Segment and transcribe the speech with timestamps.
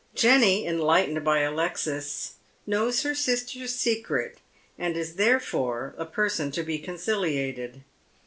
[0.15, 2.33] Jenny, enlightened by Alexis,
[2.65, 4.39] knows her sister's secret,
[4.75, 7.83] and is therefore a person to be conciliated.